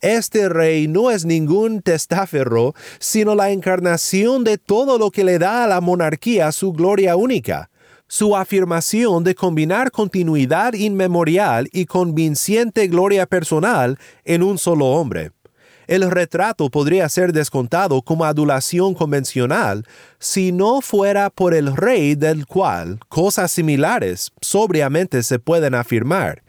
este 0.00 0.48
rey 0.48 0.86
no 0.86 1.10
es 1.10 1.24
ningún 1.24 1.82
testaferro, 1.82 2.72
sino 3.00 3.34
la 3.34 3.50
encarnación 3.50 4.44
de 4.44 4.58
todo 4.58 4.96
lo 4.96 5.10
que 5.10 5.24
le 5.24 5.40
da 5.40 5.64
a 5.64 5.66
la 5.66 5.80
monarquía 5.80 6.52
su 6.52 6.72
gloria 6.72 7.16
única, 7.16 7.70
su 8.06 8.36
afirmación 8.36 9.24
de 9.24 9.34
combinar 9.34 9.90
continuidad 9.90 10.74
inmemorial 10.74 11.68
y 11.72 11.86
convincente 11.86 12.86
gloria 12.86 13.26
personal 13.26 13.98
en 14.24 14.44
un 14.44 14.56
solo 14.56 14.86
hombre. 14.86 15.32
El 15.86 16.10
retrato 16.10 16.68
podría 16.68 17.08
ser 17.08 17.32
descontado 17.32 18.02
como 18.02 18.24
adulación 18.24 18.94
convencional 18.94 19.84
si 20.18 20.50
no 20.50 20.80
fuera 20.80 21.30
por 21.30 21.54
el 21.54 21.76
rey 21.76 22.16
del 22.16 22.46
cual 22.46 22.98
cosas 23.08 23.52
similares 23.52 24.32
sobriamente 24.40 25.22
se 25.22 25.38
pueden 25.38 25.74
afirmar, 25.74 26.42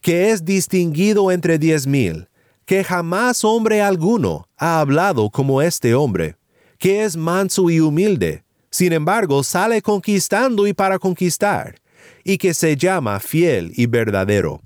que 0.00 0.30
es 0.30 0.44
distinguido 0.44 1.30
entre 1.30 1.58
diez 1.58 1.86
mil, 1.86 2.28
que 2.64 2.82
jamás 2.82 3.44
hombre 3.44 3.82
alguno 3.82 4.48
ha 4.56 4.80
hablado 4.80 5.28
como 5.30 5.60
este 5.60 5.94
hombre, 5.94 6.36
que 6.78 7.04
es 7.04 7.16
manso 7.16 7.68
y 7.68 7.80
humilde, 7.80 8.44
sin 8.70 8.92
embargo 8.92 9.42
sale 9.42 9.82
conquistando 9.82 10.66
y 10.66 10.72
para 10.72 10.98
conquistar, 10.98 11.76
y 12.24 12.38
que 12.38 12.54
se 12.54 12.76
llama 12.76 13.20
fiel 13.20 13.72
y 13.74 13.86
verdadero. 13.86 14.62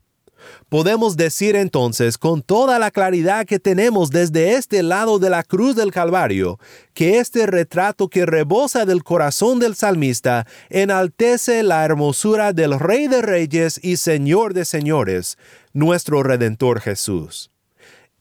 Podemos 0.69 1.17
decir 1.17 1.57
entonces 1.57 2.19
con 2.19 2.43
toda 2.43 2.79
la 2.79 2.91
claridad 2.91 3.47
que 3.47 3.59
tenemos 3.59 4.11
desde 4.11 4.55
este 4.55 4.83
lado 4.83 5.19
de 5.19 5.31
la 5.31 5.43
cruz 5.43 5.77
del 5.77 5.93
Calvario, 5.93 6.59
que 6.95 7.19
este 7.19 7.47
retrato 7.47 8.09
que 8.09 8.27
rebosa 8.27 8.85
del 8.85 9.05
corazón 9.05 9.59
del 9.59 9.75
salmista 9.75 10.47
enaltece 10.71 11.63
la 11.63 11.85
hermosura 11.85 12.53
del 12.53 12.79
Rey 12.79 13.09
de 13.09 13.23
Reyes 13.23 13.81
y 13.83 13.97
Señor 13.97 14.55
de 14.55 14.65
Señores, 14.65 15.39
nuestro 15.73 16.23
Redentor 16.23 16.81
Jesús. 16.81 17.51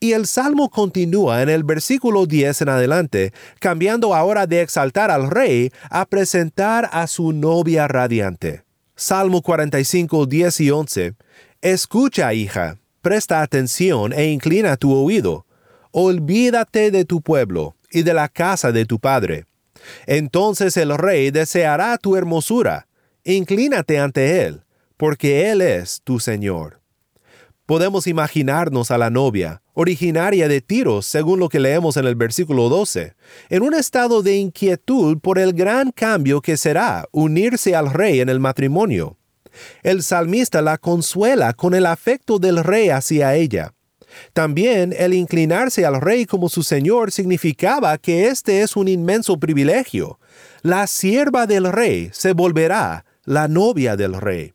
Y 0.04 0.13
el 0.13 0.25
salmo 0.25 0.72
continúa 0.72 1.44
en 1.44 1.50
el 1.50 1.63
versículo 1.63 2.25
10 2.25 2.63
en 2.63 2.70
adelante, 2.70 3.34
cambiando 3.60 4.16
ahora 4.16 4.48
de 4.48 4.62
exaltar 4.62 5.12
al 5.12 5.30
rey 5.30 5.72
a 5.92 6.08
presentar 6.08 6.90
a 6.92 7.06
su 7.06 7.34
novia 7.34 7.88
radiante. 7.88 8.63
Salmo 8.96 9.44
45, 9.44 10.25
10 10.25 10.60
y 10.62 10.72
11. 10.72 11.13
Escucha, 11.62 12.34
hija, 12.34 12.80
presta 13.03 13.44
atención 13.44 14.13
e 14.13 14.32
inclina 14.32 14.77
tu 14.77 14.96
oído. 14.96 15.46
Olvídate 15.91 16.89
de 16.89 17.06
tu 17.06 17.22
pueblo 17.22 17.75
y 17.91 18.01
de 18.01 18.15
la 18.15 18.30
casa 18.30 18.72
de 18.72 18.88
tu 18.88 18.98
padre. 18.98 19.46
Entonces 20.08 20.75
el 20.75 20.98
rey 20.98 21.30
deseará 21.30 22.00
tu 22.00 22.15
hermosura. 22.15 22.88
Inclínate 23.24 24.00
ante 24.00 24.44
él, 24.44 24.63
porque 24.98 25.51
él 25.51 25.62
es 25.62 26.01
tu 26.03 26.20
Señor. 26.20 26.82
Podemos 27.68 28.08
imaginarnos 28.08 28.89
a 28.89 28.98
la 28.98 29.12
novia, 29.12 29.62
originaria 29.74 30.48
de 30.48 30.62
Tiros, 30.62 31.06
según 31.06 31.39
lo 31.39 31.48
que 31.48 31.60
leemos 31.60 31.96
en 31.96 32.06
el 32.08 32.15
versículo 32.15 32.70
12, 32.70 33.13
en 33.50 33.62
un 33.62 33.75
estado 33.75 34.24
de 34.24 34.36
inquietud 34.36 35.20
por 35.20 35.38
el 35.38 35.53
gran 35.53 35.91
cambio 35.91 36.41
que 36.41 36.58
será 36.58 37.08
unirse 37.12 37.75
al 37.75 37.94
rey 37.94 38.20
en 38.20 38.30
el 38.30 38.39
matrimonio. 38.39 39.20
El 39.84 40.03
salmista 40.03 40.62
la 40.62 40.77
consuela 40.77 41.53
con 41.53 41.74
el 41.74 41.86
afecto 41.86 42.39
del 42.39 42.63
rey 42.63 42.89
hacia 42.89 43.36
ella. 43.36 43.74
También 44.34 44.93
el 44.98 45.13
inclinarse 45.13 45.86
al 45.86 46.01
rey 46.01 46.25
como 46.25 46.50
su 46.50 46.63
señor 46.63 47.12
significaba 47.12 47.98
que 47.98 48.27
este 48.27 48.62
es 48.62 48.75
un 48.75 48.88
inmenso 48.88 49.39
privilegio. 49.39 50.19
La 50.62 50.88
sierva 50.88 51.47
del 51.47 51.71
rey 51.71 52.10
se 52.13 52.34
volverá 52.34 53.06
la 53.26 53.47
novia 53.47 53.95
del 53.95 54.19
rey. 54.19 54.54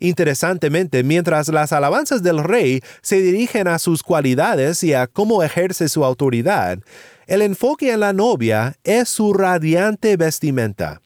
Interesantemente, 0.00 1.02
mientras 1.04 1.48
las 1.48 1.72
alabanzas 1.72 2.22
del 2.22 2.42
rey 2.42 2.80
se 3.02 3.20
dirigen 3.20 3.68
a 3.68 3.78
sus 3.78 4.02
cualidades 4.02 4.82
y 4.82 4.94
a 4.94 5.06
cómo 5.06 5.42
ejerce 5.42 5.88
su 5.88 6.04
autoridad, 6.04 6.78
el 7.26 7.42
enfoque 7.42 7.92
en 7.92 8.00
la 8.00 8.14
novia 8.14 8.76
es 8.82 9.10
su 9.10 9.34
radiante 9.34 10.16
vestimenta. 10.16 11.02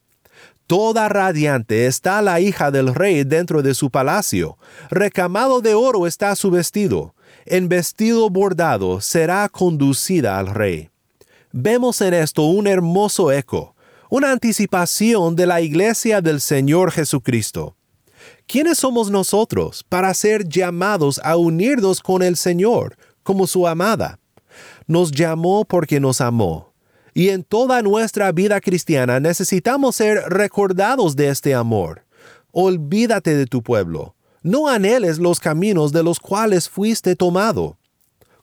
Toda 0.67 1.11
radiante 1.11 1.87
está 1.87 2.23
la 2.23 2.41
hija 2.41 2.71
del 2.71 2.95
rey 2.95 3.25
dentro 3.25 3.63
de 3.63 3.75
su 3.75 3.91
palacio. 3.91 4.57
Recamado 4.89 5.61
de 5.61 5.75
oro 5.75 6.07
está 6.07 6.35
su 6.37 6.51
vestido. 6.51 7.15
En 7.45 7.69
vestido 7.69 8.31
bordado 8.31 9.03
será 9.03 9.49
conducida 9.51 10.39
al 10.39 10.47
rey. 10.47 10.89
Vemos 11.53 12.01
en 12.01 12.15
esto 12.15 12.45
un 12.45 12.67
hermoso 12.67 13.31
eco, 13.31 13.77
una 14.09 14.33
anticipación 14.33 15.37
de 15.37 15.47
la 15.47 15.61
iglesia 15.61 16.23
del 16.23 16.41
Señor 16.41 16.93
Jesucristo. 16.93 17.77
¿Quiénes 18.47 18.79
somos 18.79 19.11
nosotros 19.11 19.85
para 19.87 20.15
ser 20.15 20.49
llamados 20.49 21.21
a 21.23 21.37
unirnos 21.37 22.01
con 22.01 22.23
el 22.23 22.37
Señor 22.37 22.97
como 23.23 23.47
su 23.47 23.69
amada? 23.69 24.19
Nos 24.87 25.13
llamó 25.13 25.67
porque 25.67 26.01
nos 26.01 26.23
amó 26.23 26.74
y 27.15 27.29
en 27.29 27.45
toda 27.45 27.81
nuestra 27.81 28.33
vida 28.33 28.61
cristiana 28.61 29.21
necesitamos 29.21 29.97
ser 29.97 30.19
recordados 30.29 31.15
de 31.15 31.29
este 31.29 31.55
amor. 31.55 32.05
Olvídate 32.51 33.37
de 33.37 33.47
tu 33.47 33.63
pueblo. 33.63 34.17
No 34.43 34.69
anheles 34.69 35.19
los 35.19 35.39
caminos 35.41 35.93
de 35.93 36.03
los 36.03 36.19
cuales 36.19 36.69
fuiste 36.69 37.15
tomado. 37.15 37.79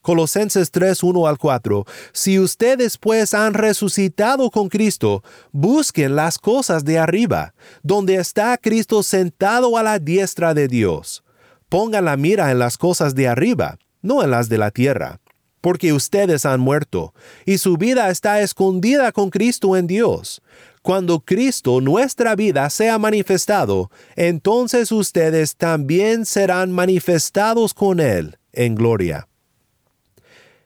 Colosenses 0.01 0.71
3, 0.71 1.03
1 1.03 1.27
al 1.27 1.37
4. 1.37 1.85
Si 2.11 2.39
ustedes 2.39 2.97
pues 2.97 3.35
han 3.35 3.53
resucitado 3.53 4.49
con 4.49 4.67
Cristo, 4.67 5.21
busquen 5.51 6.15
las 6.15 6.39
cosas 6.39 6.83
de 6.83 6.97
arriba, 6.97 7.53
donde 7.83 8.15
está 8.15 8.57
Cristo 8.57 9.03
sentado 9.03 9.77
a 9.77 9.83
la 9.83 9.99
diestra 9.99 10.55
de 10.55 10.67
Dios. 10.67 11.23
Pongan 11.69 12.05
la 12.05 12.17
mira 12.17 12.49
en 12.49 12.57
las 12.57 12.77
cosas 12.77 13.13
de 13.13 13.27
arriba, 13.27 13.77
no 14.01 14.23
en 14.23 14.31
las 14.31 14.49
de 14.49 14.57
la 14.57 14.71
tierra 14.71 15.19
porque 15.61 15.93
ustedes 15.93 16.45
han 16.45 16.59
muerto, 16.59 17.13
y 17.45 17.59
su 17.59 17.77
vida 17.77 18.09
está 18.09 18.41
escondida 18.41 19.11
con 19.11 19.29
Cristo 19.29 19.77
en 19.77 19.87
Dios. 19.87 20.41
Cuando 20.81 21.19
Cristo, 21.19 21.79
nuestra 21.79 22.35
vida, 22.35 22.69
sea 22.71 22.97
manifestado, 22.97 23.91
entonces 24.15 24.91
ustedes 24.91 25.55
también 25.55 26.25
serán 26.25 26.71
manifestados 26.71 27.73
con 27.75 27.99
Él 27.99 28.37
en 28.51 28.73
gloria. 28.73 29.27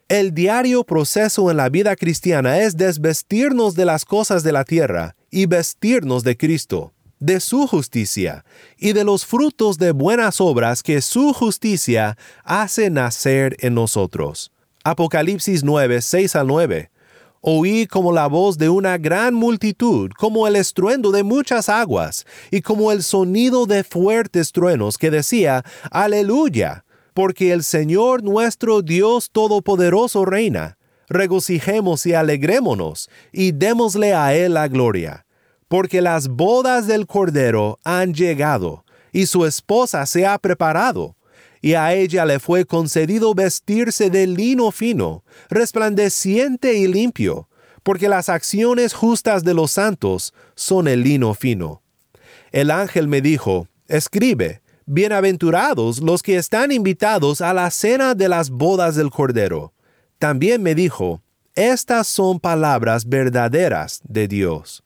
El 0.08 0.34
diario 0.34 0.84
proceso 0.84 1.50
en 1.50 1.58
la 1.58 1.68
vida 1.68 1.96
cristiana 1.96 2.60
es 2.60 2.78
desvestirnos 2.78 3.76
de 3.76 3.86
las 3.86 4.06
cosas 4.06 4.44
de 4.44 4.52
la 4.52 4.64
tierra 4.64 5.16
y 5.32 5.48
vestirnos 5.48 6.24
de 6.24 6.38
Cristo, 6.38 6.94
de 7.20 7.40
su 7.40 7.66
justicia 7.68 8.46
y 8.78 8.94
de 8.94 9.04
los 9.04 9.26
frutos 9.26 9.78
de 9.80 9.92
buenas 9.92 10.40
obras 10.40 10.84
que 10.84 11.02
su 11.02 11.34
justicia 11.34 12.18
hace 12.44 12.90
nacer 12.90 13.58
en 13.60 13.74
nosotros. 13.74 14.52
Apocalipsis 14.88 15.64
9, 15.64 16.00
6 16.00 16.36
al 16.36 16.46
9. 16.46 16.92
Oí 17.42 17.88
como 17.88 18.12
la 18.12 18.28
voz 18.28 18.60
de 18.60 18.70
una 18.70 19.00
gran 19.00 19.34
multitud, 19.34 20.12
como 20.16 20.46
el 20.46 20.56
estruendo 20.56 21.12
de 21.12 21.24
muchas 21.24 21.70
aguas, 21.70 22.24
y 22.52 22.62
como 22.62 22.92
el 22.92 23.02
sonido 23.02 23.66
de 23.66 23.84
fuertes 23.84 24.52
truenos 24.52 25.00
que 25.00 25.10
decía, 25.10 25.66
Aleluya, 25.90 26.86
porque 27.16 27.52
el 27.52 27.64
Señor 27.64 28.22
nuestro 28.22 28.84
Dios 28.84 29.32
Todopoderoso 29.32 30.24
reina. 30.24 30.78
Regocijemos 31.10 32.06
y 32.06 32.14
alegrémonos, 32.14 33.10
y 33.32 33.54
démosle 33.54 34.14
a 34.14 34.36
Él 34.36 34.54
la 34.54 34.68
gloria, 34.68 35.26
porque 35.68 36.00
las 36.00 36.28
bodas 36.28 36.86
del 36.86 37.08
Cordero 37.08 37.80
han 37.84 38.14
llegado, 38.14 38.86
y 39.12 39.26
su 39.26 39.48
esposa 39.48 40.06
se 40.06 40.28
ha 40.28 40.38
preparado 40.38 41.16
y 41.62 41.74
a 41.74 41.94
ella 41.94 42.26
le 42.26 42.40
fue 42.40 42.66
concedido 42.66 43.34
vestirse 43.34 44.10
de 44.10 44.28
lino 44.28 44.72
fino, 44.72 45.24
resplandeciente 45.50 46.76
y 46.76 46.88
limpio, 46.88 47.50
porque 47.84 48.10
las 48.10 48.30
acciones 48.30 48.94
justas 48.94 49.44
de 49.44 49.54
los 49.54 49.72
santos 49.72 50.34
son 50.56 50.88
el 50.88 51.04
lino 51.04 51.34
fino. 51.34 51.82
El 52.52 52.72
ángel 52.72 53.08
me 53.08 53.22
dijo, 53.22 53.68
escribe, 53.88 54.62
bienaventurados 54.86 56.00
los 56.00 56.24
que 56.24 56.38
están 56.38 56.72
invitados 56.72 57.42
a 57.42 57.54
la 57.54 57.70
cena 57.72 58.16
de 58.16 58.30
las 58.30 58.50
bodas 58.50 58.96
del 58.96 59.10
Cordero. 59.10 59.74
También 60.20 60.64
me 60.64 60.76
dijo, 60.76 61.22
estas 61.56 62.08
son 62.08 62.40
palabras 62.40 63.10
verdaderas 63.10 64.02
de 64.04 64.28
Dios. 64.28 64.85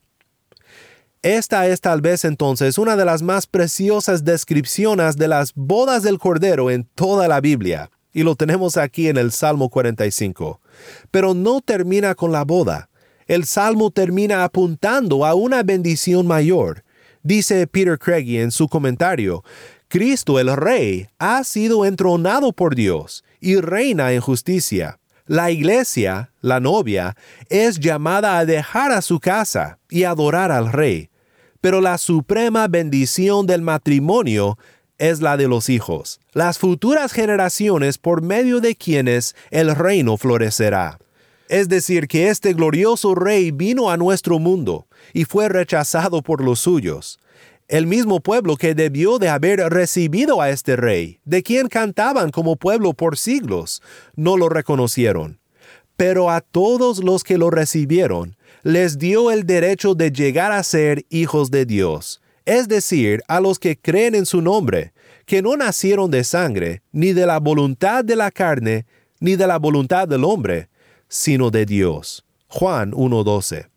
Esta 1.21 1.67
es 1.67 1.81
tal 1.81 1.99
vez 1.99 2.23
entonces 2.23 2.77
una 2.77 2.95
de 2.95 3.03
las 3.03 3.21
más 3.21 3.45
preciosas 3.45 4.23
descripciones 4.23 5.17
de 5.17 5.27
las 5.27 5.53
bodas 5.53 6.01
del 6.01 6.17
Cordero 6.17 6.71
en 6.71 6.85
toda 6.95 7.27
la 7.27 7.41
Biblia, 7.41 7.91
y 8.13 8.23
lo 8.23 8.35
tenemos 8.35 8.77
aquí 8.77 9.09
en 9.09 9.17
el 9.17 9.33
Salmo 9.33 9.69
45. 9.69 10.61
Pero 11.11 11.33
no 11.33 11.59
termina 11.59 12.15
con 12.15 12.31
la 12.31 12.45
boda. 12.45 12.89
El 13.27 13.43
Salmo 13.43 13.91
termina 13.91 14.45
apuntando 14.45 15.25
a 15.25 15.35
una 15.35 15.61
bendición 15.61 16.25
mayor. 16.25 16.85
Dice 17.21 17.67
Peter 17.67 17.99
Craigie 17.99 18.41
en 18.41 18.51
su 18.51 18.69
comentario, 18.69 19.43
Cristo 19.89 20.39
el 20.39 20.55
Rey 20.55 21.09
ha 21.17 21.43
sido 21.43 21.83
entronado 21.83 22.53
por 22.53 22.75
Dios 22.75 23.25
y 23.41 23.57
reina 23.57 24.13
en 24.13 24.21
justicia. 24.21 24.99
La 25.29 25.51
iglesia, 25.51 26.31
la 26.41 26.59
novia, 26.59 27.15
es 27.49 27.79
llamada 27.79 28.39
a 28.39 28.45
dejar 28.45 28.91
a 28.91 29.03
su 29.03 29.19
casa 29.19 29.77
y 29.87 30.05
adorar 30.05 30.51
al 30.51 30.71
rey, 30.71 31.08
pero 31.61 31.81
la 31.81 31.97
suprema 31.97 32.67
bendición 32.67 33.45
del 33.45 33.61
matrimonio 33.61 34.57
es 34.97 35.21
la 35.21 35.37
de 35.37 35.47
los 35.47 35.69
hijos, 35.69 36.19
las 36.33 36.57
futuras 36.57 37.13
generaciones 37.13 37.97
por 37.97 38.21
medio 38.21 38.59
de 38.59 38.75
quienes 38.75 39.35
el 39.49 39.75
reino 39.75 40.17
florecerá. 40.17 40.99
Es 41.47 41.67
decir, 41.67 42.07
que 42.07 42.29
este 42.29 42.53
glorioso 42.53 43.15
rey 43.15 43.51
vino 43.51 43.89
a 43.89 43.97
nuestro 43.97 44.37
mundo 44.37 44.87
y 45.13 45.25
fue 45.25 45.49
rechazado 45.49 46.21
por 46.21 46.43
los 46.43 46.59
suyos. 46.59 47.19
El 47.67 47.87
mismo 47.87 48.19
pueblo 48.19 48.55
que 48.55 48.75
debió 48.75 49.19
de 49.19 49.29
haber 49.29 49.59
recibido 49.69 50.41
a 50.41 50.49
este 50.49 50.75
rey, 50.75 51.19
de 51.23 51.41
quien 51.41 51.67
cantaban 51.67 52.29
como 52.31 52.55
pueblo 52.55 52.93
por 52.93 53.17
siglos, 53.17 53.81
no 54.15 54.37
lo 54.37 54.49
reconocieron. 54.49 55.39
Pero 55.95 56.29
a 56.29 56.41
todos 56.41 57.03
los 57.03 57.23
que 57.23 57.37
lo 57.37 57.49
recibieron, 57.49 58.37
les 58.63 58.97
dio 58.97 59.31
el 59.31 59.45
derecho 59.45 59.95
de 59.95 60.11
llegar 60.11 60.51
a 60.51 60.63
ser 60.63 61.05
hijos 61.09 61.51
de 61.51 61.65
Dios, 61.65 62.21
es 62.45 62.67
decir, 62.67 63.21
a 63.27 63.39
los 63.39 63.59
que 63.59 63.77
creen 63.77 64.15
en 64.15 64.25
su 64.25 64.41
nombre, 64.41 64.93
que 65.25 65.41
no 65.41 65.55
nacieron 65.55 66.09
de 66.09 66.23
sangre, 66.23 66.81
ni 66.91 67.13
de 67.13 67.25
la 67.25 67.39
voluntad 67.39 68.03
de 68.03 68.15
la 68.15 68.31
carne, 68.31 68.85
ni 69.19 69.35
de 69.35 69.47
la 69.47 69.59
voluntad 69.59 70.07
del 70.07 70.23
hombre, 70.23 70.69
sino 71.07 71.51
de 71.51 71.65
Dios. 71.65 72.25
Juan 72.47 72.91
1.12. 72.91 73.67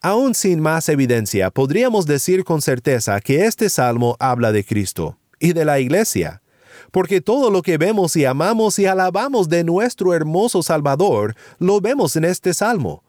Aún 0.00 0.34
sin 0.34 0.60
más 0.60 0.88
evidencia, 0.88 1.50
podríamos 1.50 2.06
decir 2.06 2.44
con 2.44 2.62
certeza 2.62 3.20
que 3.20 3.46
este 3.46 3.68
salmo 3.68 4.16
habla 4.18 4.52
de 4.52 4.64
Cristo 4.64 5.18
y 5.38 5.52
de 5.52 5.64
la 5.64 5.80
iglesia, 5.80 6.42
porque 6.90 7.20
todo 7.20 7.50
lo 7.50 7.62
que 7.62 7.78
vemos 7.78 8.14
y 8.16 8.24
amamos 8.24 8.78
y 8.78 8.86
alabamos 8.86 9.48
de 9.48 9.64
nuestro 9.64 10.14
hermoso 10.14 10.62
Salvador 10.62 11.34
lo 11.58 11.80
vemos 11.80 12.16
en 12.16 12.24
este 12.24 12.54
salmo. 12.54 13.02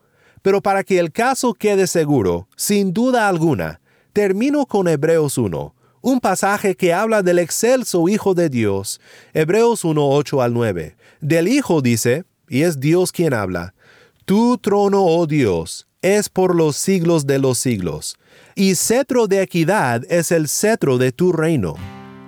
Pero 0.46 0.62
para 0.62 0.84
que 0.84 1.00
el 1.00 1.12
caso 1.12 1.56
quede 1.56 1.88
seguro, 1.88 2.48
sin 2.56 2.94
duda 2.94 3.28
alguna, 3.28 3.82
termino 4.14 4.68
con 4.68 4.88
Hebreos 4.88 5.40
1, 5.40 5.74
un 6.02 6.20
pasaje 6.20 6.76
que 6.76 6.94
habla 6.94 7.24
del 7.24 7.40
excelso 7.40 8.08
Hijo 8.08 8.36
de 8.36 8.50
Dios, 8.50 9.02
Hebreos 9.34 9.84
1, 9.84 10.08
8 10.08 10.44
al 10.44 10.54
9. 10.54 10.98
Del 11.20 11.48
Hijo 11.48 11.82
dice, 11.82 12.26
y 12.48 12.62
es 12.62 12.80
Dios 12.80 13.12
quien 13.12 13.34
habla, 13.34 13.74
Tu 14.26 14.60
trono, 14.60 15.04
oh 15.04 15.26
Dios, 15.26 15.88
es 16.04 16.30
por 16.30 16.54
los 16.54 16.76
siglos 16.76 17.26
de 17.26 17.40
los 17.40 17.58
siglos, 17.58 18.16
y 18.54 18.76
cetro 18.76 19.26
de 19.26 19.42
equidad 19.42 20.04
es 20.12 20.32
el 20.32 20.48
cetro 20.48 21.00
de 21.00 21.12
tu 21.12 21.32
reino. 21.32 21.74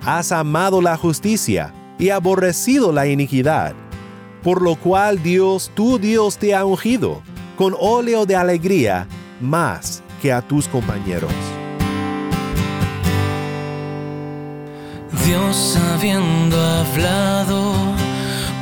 Has 0.01 0.31
amado 0.31 0.81
la 0.81 0.97
justicia 0.97 1.71
y 1.99 2.09
aborrecido 2.09 2.91
la 2.91 3.05
iniquidad, 3.05 3.75
por 4.41 4.63
lo 4.63 4.75
cual 4.75 5.21
Dios, 5.21 5.69
tu 5.75 5.99
Dios, 5.99 6.39
te 6.39 6.55
ha 6.55 6.65
ungido 6.65 7.21
con 7.57 7.75
óleo 7.77 8.25
de 8.25 8.35
alegría 8.35 9.07
más 9.41 10.03
que 10.21 10.31
a 10.31 10.41
tus 10.41 10.67
compañeros. 10.67 11.31
Dios 15.25 15.77
habiendo 15.91 16.55
hablado 16.55 17.73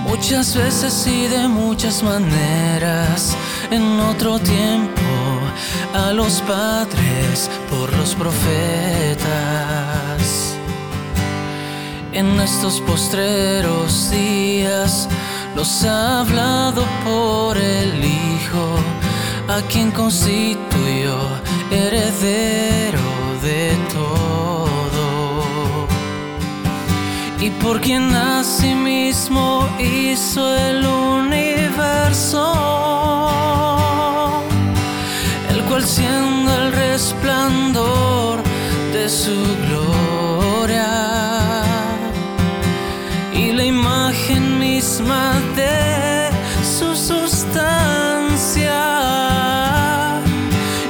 muchas 0.03 0.55
veces 0.55 1.05
y 1.05 1.27
de 1.27 1.47
muchas 1.47 2.01
maneras 2.01 3.35
en 3.69 3.99
otro 3.99 4.39
tiempo 4.39 5.01
a 5.93 6.11
los 6.13 6.41
padres 6.41 7.49
por 7.69 7.91
los 7.97 8.15
profetas. 8.15 9.25
En 12.13 12.39
estos 12.39 12.79
postreros 12.81 14.09
días 14.09 15.09
los 15.55 15.83
ha 15.83 16.21
hablado 16.21 16.85
por 17.03 17.57
el 17.57 18.03
Hijo, 18.03 18.75
a 19.47 19.61
quien 19.69 19.91
constituyó 19.91 21.17
heredero 21.71 22.99
de 23.41 23.75
todo. 23.93 25.87
Y 27.39 27.49
por 27.61 27.79
quien 27.81 28.13
asimismo 28.15 29.67
hizo 29.79 30.55
el 30.55 30.85
universo 30.85 32.75
siendo 35.85 36.51
el 36.51 36.71
resplandor 36.71 38.41
de 38.93 39.09
su 39.09 39.35
gloria 39.67 40.87
y 43.33 43.51
la 43.51 43.65
imagen 43.65 44.44
misma 44.85 45.41
de 45.55 46.29
su 46.63 46.95
sustancia 46.95 48.31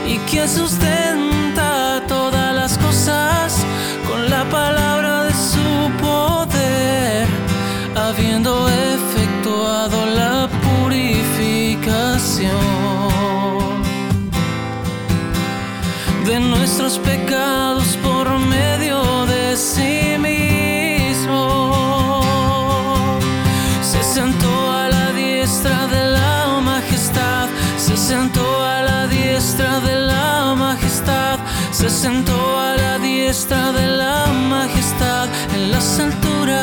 y 0.05 0.17
quien 0.29 0.49
sustenta 0.49 0.84
de 33.43 33.87
la 33.87 34.27
majestad 34.27 35.27
en 35.53 35.69
las 35.69 35.99
alturas. 35.99 36.61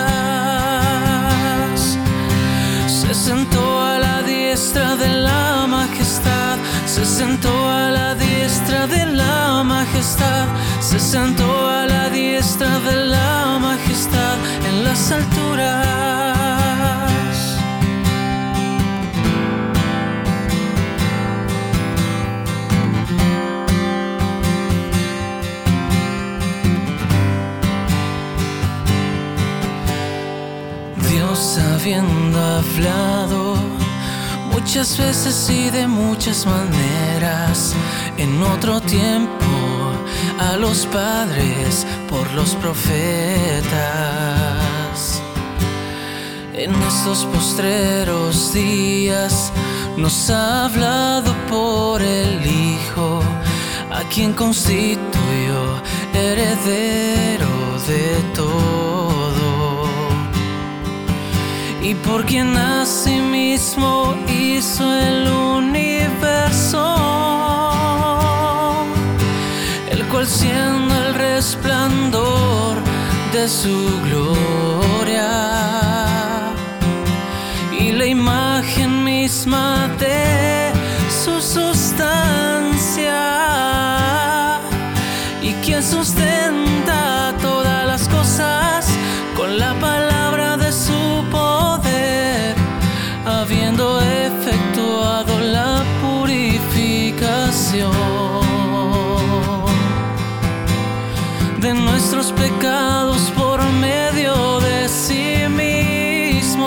Se 2.87 3.13
sentó 3.13 3.79
a 3.79 3.99
la 3.99 4.23
diestra 4.23 4.97
de 4.97 5.09
la 5.09 5.67
majestad, 5.67 6.57
se 6.87 7.05
sentó 7.05 7.69
a 7.69 7.91
la 7.91 8.15
diestra 8.15 8.87
de 8.87 9.05
la 9.05 9.63
majestad, 9.63 10.47
se 10.81 10.99
sentó 10.99 11.69
a 11.69 11.85
la 11.87 12.09
diestra 12.09 12.79
de 12.79 13.05
la 13.05 13.59
majestad 13.61 14.39
en 14.67 14.85
las 14.85 15.13
alturas. 15.13 16.42
Habiendo 31.83 32.39
hablado 32.39 33.57
muchas 34.53 34.97
veces 34.97 35.51
y 35.51 35.69
de 35.69 35.89
muchas 35.89 36.47
maneras 36.47 37.75
en 38.19 38.41
otro 38.41 38.81
tiempo 38.81 39.47
a 40.39 40.57
los 40.59 40.87
padres 40.87 41.85
por 42.09 42.33
los 42.35 42.55
profetas. 42.55 42.93
En 46.55 46.73
estos 46.85 47.25
postreros 47.25 48.55
días 48.55 49.51
nos 49.97 50.31
ha 50.31 50.67
hablado 50.67 51.35
por 51.51 52.01
el 52.01 52.47
Hijo, 52.47 53.21
a 53.91 54.09
quien 54.09 54.35
constituyó 54.35 55.83
heredero 56.15 57.51
de 57.89 58.23
todo. 58.37 58.92
Y 61.83 61.95
por 61.97 62.25
quien 62.25 62.57
asimismo 62.57 64.15
hizo 64.29 64.85
el 64.95 65.29
universo 65.29 66.97
el 69.91 70.05
cual 70.05 70.27
siendo 70.27 70.95
el 70.95 71.15
resplandor 71.15 72.77
de 73.33 73.49
su 73.49 74.01
gloria 74.05 75.31
y 77.77 77.91
la 77.91 78.07
imagen 78.07 79.03
misma 79.03 79.89
de 79.99 80.71
su 81.25 81.41
sustancia 81.41 83.21
y 85.43 85.53
quien 85.65 85.83
sustenta 85.83 86.52
de 101.59 101.73
nuestros 101.73 102.31
pecados 102.33 103.33
por 103.35 103.65
medio 103.65 104.61
de 104.61 104.87
sí 104.91 105.49
mismo. 105.49 106.67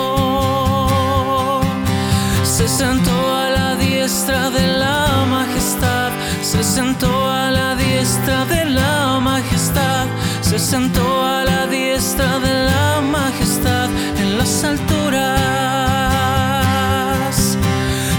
Se 2.42 2.66
sentó 2.66 3.36
a 3.36 3.50
la 3.50 3.76
diestra 3.76 4.50
de 4.50 4.66
la 4.66 5.24
majestad, 5.30 6.10
se 6.42 6.64
sentó 6.64 7.30
a 7.30 7.52
la 7.52 7.76
diestra 7.76 8.44
de 8.46 8.64
la 8.64 9.20
majestad, 9.20 10.06
se 10.40 10.58
sentó 10.58 11.24
a 11.24 11.44
la 11.44 11.68
diestra 11.68 12.40
de 12.40 12.64
la 12.64 13.00
majestad 13.00 13.88
en 14.18 14.38
las 14.38 14.64
alturas. 14.64 15.36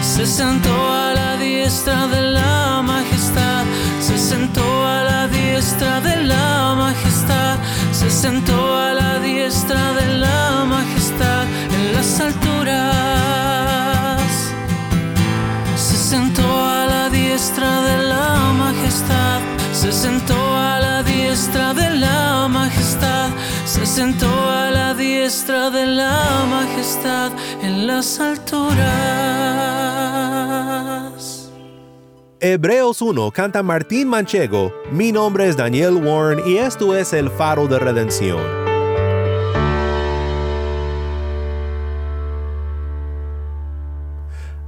Se 0.02 0.26
sentó 0.26 0.94
a 0.94 1.14
la 1.14 1.36
diestra 1.36 2.08
de 2.08 2.17
de 5.78 6.24
la 6.24 6.74
majestad, 6.76 7.58
se 7.92 8.10
sentó 8.10 8.76
a 8.76 8.94
la 8.96 9.20
diestra 9.20 9.94
de 9.94 10.18
la 10.18 10.66
majestad 10.66 11.46
en 11.72 11.94
las 11.94 12.20
alturas. 12.20 13.42
Se 15.76 15.98
sentó 15.98 16.42
a 16.66 16.88
la 16.88 17.10
diestra 17.12 17.82
de 17.82 18.04
la 18.04 18.54
majestad, 18.58 19.40
se 19.72 19.92
sentó 19.92 20.36
a 20.56 20.80
la 20.80 21.04
diestra 21.04 21.76
de 21.76 21.92
la 21.92 22.48
majestad, 22.48 23.30
se 23.66 23.86
sentó 23.86 24.50
a 24.50 24.72
la 24.72 24.96
diestra 24.96 25.70
de 25.70 25.86
la 25.86 26.44
majestad 26.50 27.32
en 27.62 27.86
las 27.86 28.20
alturas. 28.20 29.68
Hebreos 32.50 33.02
1 33.02 33.32
canta 33.32 33.62
Martín 33.62 34.08
Manchego, 34.08 34.72
mi 34.90 35.12
nombre 35.12 35.50
es 35.50 35.58
Daniel 35.58 35.96
Warren 35.96 36.40
y 36.48 36.56
esto 36.56 36.96
es 36.96 37.12
el 37.12 37.30
faro 37.30 37.68
de 37.68 37.78
redención. 37.78 38.40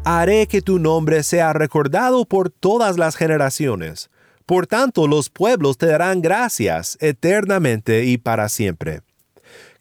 Haré 0.04 0.46
que 0.48 0.62
tu 0.62 0.78
nombre 0.78 1.24
sea 1.24 1.54
recordado 1.54 2.26
por 2.26 2.50
todas 2.50 2.98
las 2.98 3.16
generaciones. 3.16 4.10
Por 4.46 4.68
tanto, 4.68 5.08
los 5.08 5.30
pueblos 5.30 5.78
te 5.78 5.86
darán 5.86 6.22
gracias 6.22 6.98
eternamente 7.00 8.04
y 8.04 8.18
para 8.18 8.50
siempre. 8.50 9.04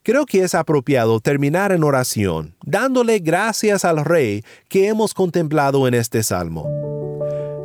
Creo 0.05 0.25
que 0.25 0.45
es 0.45 0.55
apropiado 0.55 1.19
terminar 1.19 1.73
en 1.73 1.83
oración, 1.83 2.55
dándole 2.65 3.19
gracias 3.19 3.85
al 3.85 4.05
Rey 4.05 4.45
que 4.69 4.87
hemos 4.87 5.15
contemplado 5.15 5.89
en 5.89 5.95
este 5.95 6.23
salmo. 6.23 6.78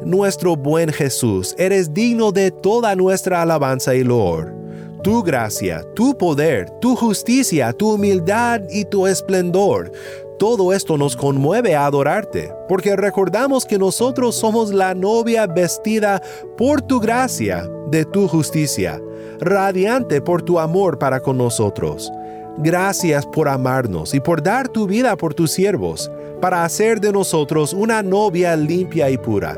Nuestro 0.05 0.57
buen 0.57 0.91
Jesús, 0.91 1.55
eres 1.57 1.93
digno 1.93 2.31
de 2.31 2.51
toda 2.51 2.95
nuestra 2.95 3.41
alabanza 3.41 3.95
y 3.95 4.03
loor. 4.03 4.53
Tu 5.01 5.23
gracia, 5.23 5.83
tu 5.95 6.17
poder, 6.17 6.69
tu 6.81 6.95
justicia, 6.95 7.71
tu 7.71 7.93
humildad 7.93 8.61
y 8.69 8.85
tu 8.85 9.07
esplendor, 9.07 9.91
todo 10.37 10.73
esto 10.73 10.97
nos 10.97 11.15
conmueve 11.15 11.73
a 11.73 11.85
adorarte, 11.85 12.51
porque 12.67 12.97
recordamos 12.97 13.65
que 13.65 13.79
nosotros 13.79 14.35
somos 14.35 14.73
la 14.73 14.93
novia 14.93 15.47
vestida 15.47 16.21
por 16.57 16.81
tu 16.81 16.99
gracia, 16.99 17.69
de 17.89 18.03
tu 18.03 18.27
justicia, 18.27 19.01
radiante 19.39 20.19
por 20.19 20.41
tu 20.41 20.59
amor 20.59 20.99
para 20.99 21.21
con 21.21 21.37
nosotros. 21.37 22.11
Gracias 22.57 23.25
por 23.25 23.47
amarnos 23.47 24.13
y 24.13 24.19
por 24.19 24.43
dar 24.43 24.67
tu 24.67 24.85
vida 24.85 25.15
por 25.15 25.33
tus 25.33 25.51
siervos, 25.51 26.11
para 26.41 26.65
hacer 26.65 26.99
de 26.99 27.13
nosotros 27.13 27.71
una 27.73 28.03
novia 28.03 28.55
limpia 28.57 29.09
y 29.09 29.17
pura. 29.17 29.57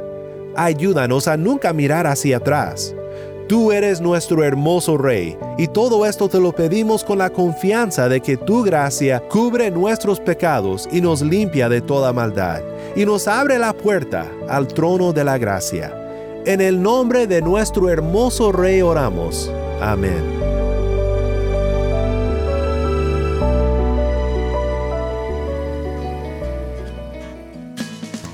Ayúdanos 0.56 1.28
a 1.28 1.38
nunca 1.38 1.74
mirar 1.74 2.08
hacia 2.08 2.38
atrás. 2.38 2.96
Tú 3.48 3.72
eres 3.72 4.02
nuestro 4.02 4.44
hermoso 4.44 4.98
Rey, 4.98 5.38
y 5.58 5.68
todo 5.68 6.06
esto 6.06 6.28
te 6.28 6.40
lo 6.40 6.52
pedimos 6.52 7.04
con 7.04 7.20
la 7.20 7.30
confianza 7.30 8.10
de 8.10 8.20
que 8.20 8.38
tu 8.38 8.64
gracia 8.64 9.20
cubre 9.20 9.70
nuestros 9.70 10.20
pecados 10.20 10.90
y 10.92 11.00
nos 11.00 11.22
limpia 11.22 11.70
de 11.70 11.82
toda 11.82 12.12
maldad, 12.12 12.62
y 12.96 13.06
nos 13.06 13.28
abre 13.28 13.60
la 13.60 13.74
puerta 13.74 14.26
al 14.50 14.68
trono 14.68 15.14
de 15.14 15.24
la 15.24 15.38
gracia. 15.38 15.94
En 16.46 16.60
el 16.60 16.82
nombre 16.82 17.28
de 17.28 17.42
nuestro 17.42 17.90
hermoso 17.90 18.52
Rey 18.52 18.82
oramos. 18.82 19.52
Amén. 19.80 20.55